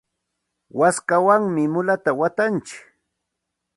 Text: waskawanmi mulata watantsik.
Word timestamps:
waskawanmi 0.79 1.63
mulata 1.73 2.11
watantsik. 2.19 2.79